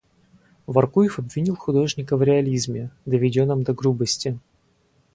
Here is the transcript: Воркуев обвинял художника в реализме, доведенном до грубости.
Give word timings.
Воркуев 0.65 1.19
обвинял 1.19 1.55
художника 1.55 2.17
в 2.17 2.23
реализме, 2.23 2.89
доведенном 3.05 3.61
до 3.61 3.73
грубости. 3.75 4.39